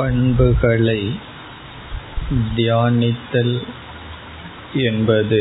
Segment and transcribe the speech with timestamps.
[0.00, 1.00] பண்புகளை
[2.56, 3.56] தியானித்தல்
[4.88, 5.40] என்பது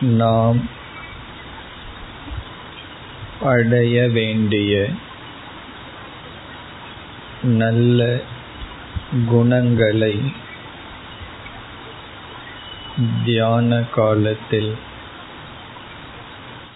[0.00, 0.60] நாம்
[3.42, 4.72] அடைய வேண்டிய
[7.42, 8.00] நல்ல
[9.28, 10.14] குணங்களை
[13.24, 14.72] தியான காலத்தில்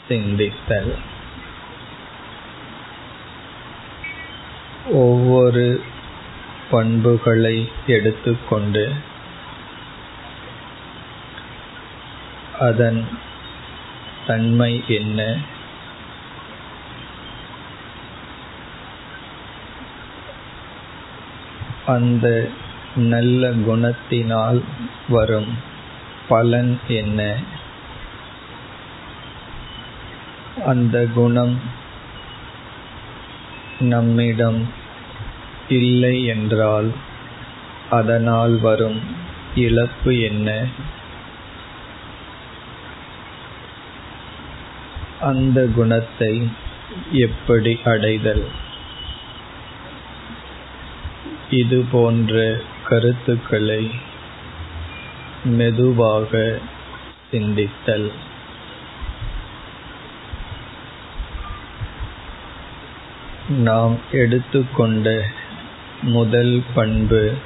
[0.09, 0.95] சிந்தித்தல்.
[4.91, 5.83] ஒவ்வொரு
[6.71, 8.93] பண்புகளை எடுத்துக்கொண்டு
[12.59, 13.09] அதன்
[14.27, 15.37] தன்மை என்ன?
[21.87, 22.49] அந்த
[22.97, 24.63] நல்ல குணத்தினால்
[25.09, 25.59] வரும்
[26.29, 27.37] பலன் என்ன?
[30.67, 31.83] அந்த குணம்
[33.81, 34.69] நம்மிடம்
[35.69, 36.93] இல்லை என்றால்
[37.91, 39.01] அதனால் வரும்
[39.55, 40.67] இழப்பு என்ன?
[45.21, 46.49] அந்த குணத்தை
[47.13, 48.45] எப்படி அடைதல்?
[51.51, 53.91] இது போன்ற கருத்துக்களை
[55.45, 56.59] மெதுவாக
[57.31, 58.11] சிந்தித்தல்.
[63.49, 65.27] நாம் எடுத்துக்கொண்ட
[66.03, 67.37] முதல் பண்பு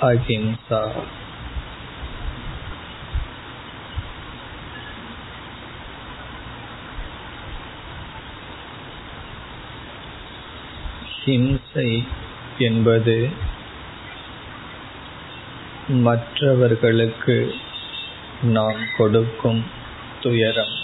[0.00, 0.90] அஹிம்சா.
[11.24, 12.06] ஹிம்சை
[12.58, 13.28] என்பது
[15.88, 17.54] மற்றவர்களுக்கு
[18.42, 19.64] நாம் கொடுக்கும்
[20.20, 20.82] துயரம்.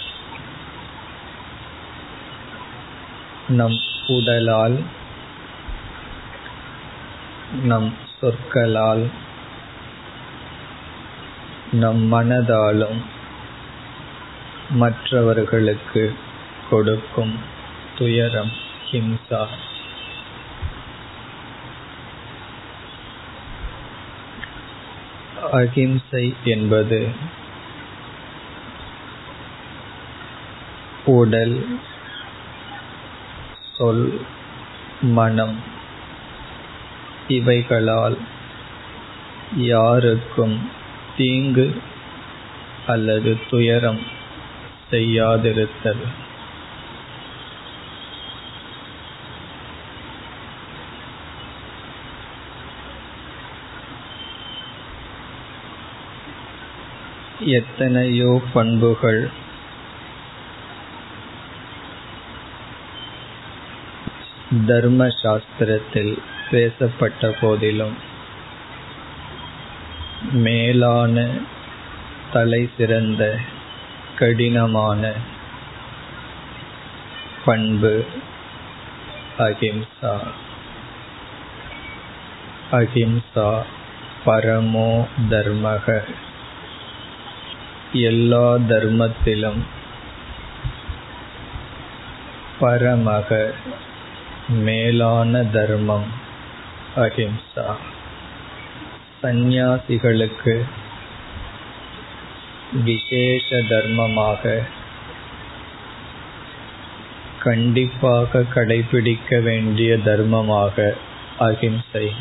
[3.47, 4.77] நம் உடலால்
[7.63, 9.03] நம் சொற்களால்
[11.71, 12.99] நம் மனதாலும்
[14.69, 16.03] மற்றவர்களுக்கு
[16.69, 17.33] கொடுக்கும்
[17.97, 18.51] துயரம்
[18.91, 19.43] ஹிம்சா.
[25.51, 26.99] அகிம்சை என்பது
[31.05, 31.55] உடல்
[33.81, 34.21] சொல்
[35.01, 35.59] மனம்.
[37.27, 38.17] இவைகளால்
[39.55, 40.69] யாருக்கும்
[41.17, 41.81] தீங்கு
[42.87, 43.99] அல்லது துயரம்
[44.91, 46.03] செய்யாதிருத்தல்.
[57.39, 59.40] எத்தனையோ பண்புகள்
[64.67, 66.17] தர்ம சாஸ்திரத்தில்
[66.51, 67.97] பேசப்பட்ட போதிலும்
[70.31, 71.29] மேலான
[72.33, 73.39] தலை சிறந்த
[74.15, 75.13] கடினமான
[77.45, 78.05] பண்பு
[79.37, 80.19] அகிம்சா
[82.71, 83.61] அகிம்சா
[84.25, 86.03] பரமோ தர்மக.
[87.93, 89.61] எல்லா தர்மத்திலும்
[92.59, 93.53] பரமக.
[94.51, 96.05] மேலான தர்மம்
[96.95, 97.75] அஹிம்சா.
[99.23, 100.63] சந்நியாசிகளுக்கு
[102.83, 104.63] விசேஷ தர்மமாக
[107.39, 110.93] கண்டிப்பாக கடைபிடிக்க வேண்டிய தர்மமாக
[111.39, 112.11] அகிம்சை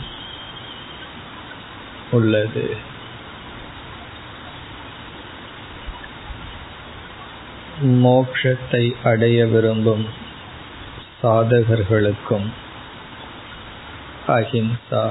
[2.10, 2.76] உள்ளது.
[7.82, 10.28] மோக்ஷத்தை அடைய விரும்பும்
[11.22, 12.46] சாதகர்களுக்கும்
[14.28, 15.02] அஹிம்சா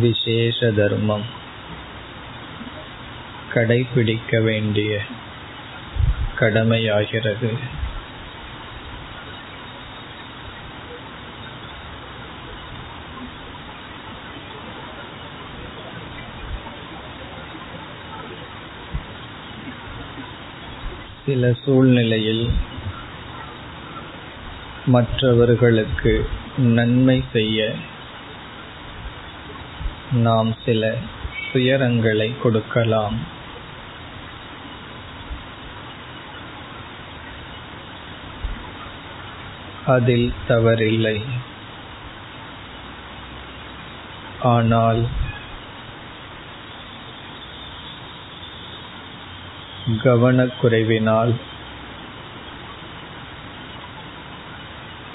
[0.00, 1.24] விசேஷ தர்மம்
[3.54, 5.02] கடைபிடிக்க வேண்டிய
[6.38, 7.50] கடமையாகிறது.
[21.26, 22.44] சில சூழ்நிலையில்
[24.86, 27.74] மற்றவர்களுக்கு நன்மை செய்ய
[30.12, 30.94] நாம் சில
[31.52, 33.38] துயரங்களை கொடுக்கலாம்.
[39.86, 41.24] அதில் தவறில்லை.
[44.42, 45.06] ஆனால்
[50.02, 51.34] கவனக்குறைவினால்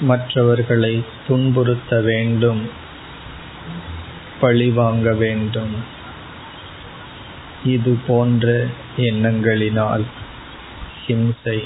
[0.06, 0.94] மற்றவர்களை
[1.28, 2.62] துன்புறுத்த வேண்டும்.
[4.42, 5.74] பழிவாங்க வேண்டும்.
[7.64, 8.68] இது போன்ற
[8.98, 10.06] எண்ணங்களினால்
[11.08, 11.60] ஹிம்சை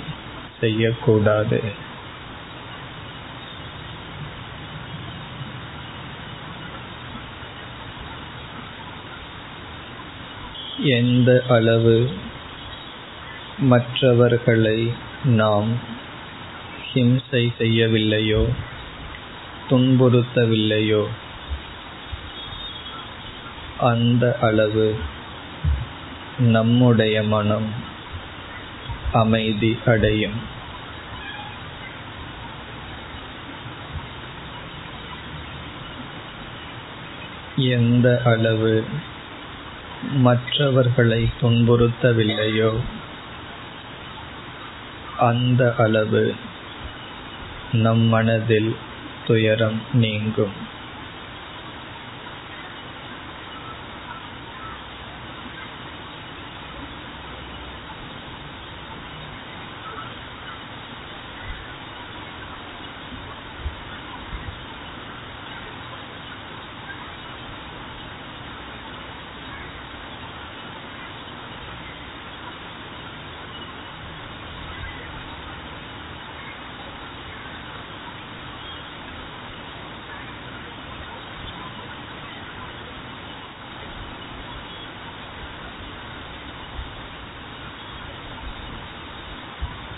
[0.60, 1.88] செய்யக்கூடாது.
[10.80, 11.96] எந்த அளவு
[13.60, 14.94] மற்றவர்களை
[15.24, 15.98] நாம்
[16.94, 18.54] ஹிம்சை செய்யவில்லையோ?
[19.70, 21.08] துன்புறுத்தவில்லையோ?
[23.80, 24.98] அந்த அளவு
[26.40, 27.74] நம்முடைய மனம்
[29.12, 30.58] அமைதி அடையும்.
[37.56, 38.86] எந்த அளவு
[40.02, 42.80] மற்றவர்களை துன்புறுத்தவில்லையோ
[45.18, 46.36] அந்த அளவு
[47.74, 48.76] நம் மனதில்
[49.26, 50.78] துயரம் நீங்கும்.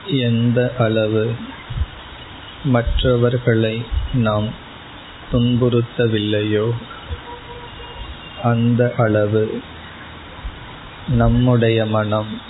[0.05, 1.35] எந்த அளவு
[2.63, 4.47] மற்றவர்களை நாம்
[5.31, 6.71] துன்புறுத்தவில்லையோ
[8.43, 9.61] அந்த அளவு
[11.07, 12.41] நம்முடைய மனம்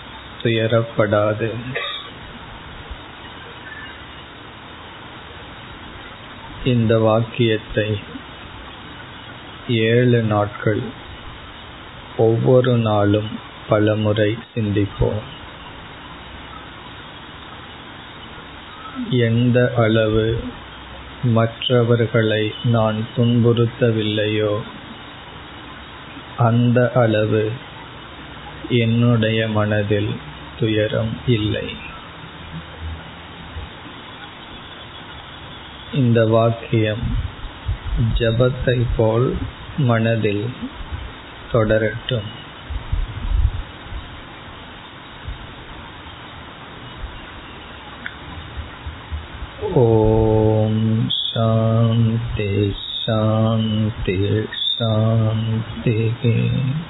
[0.44, 1.52] துயரப்படாது.
[6.64, 8.00] இந்த வாக்கியத்தை
[9.68, 10.82] ஏழு நாட்கள்
[12.18, 13.40] ஒவ்வொரு நாளும்
[13.70, 15.22] பலமுறை சிந்திப்போம்.
[19.10, 20.44] எந்த அளவு
[21.24, 24.60] மற்றவர்களை நான் துன்புறுத்தவில்லையோ
[26.38, 27.52] அந்த அளவு
[28.70, 30.10] என்னுடைய மனதில்
[30.60, 31.76] துயரம் இல்லை.
[35.94, 37.04] இந்த வாக்கியம்
[38.18, 39.38] ஜபத்தை போல்
[39.78, 40.50] மனதில்
[41.52, 42.30] தொடரட்டும்.
[53.91, 56.90] शान्ति शान्ति शान्तिः